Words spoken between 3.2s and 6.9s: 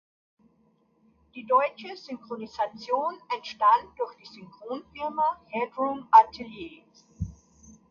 entstand durch die Synchronfirma Headroom Atelier.